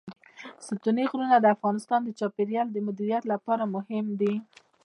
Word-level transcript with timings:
ستوني 0.65 1.03
غرونه 1.11 1.37
د 1.39 1.45
افغانستان 1.55 1.99
د 2.03 2.09
چاپیریال 2.19 2.67
د 2.71 2.77
مدیریت 2.87 3.23
لپاره 3.33 3.63
مهم 3.75 4.05
دي. 4.19 4.35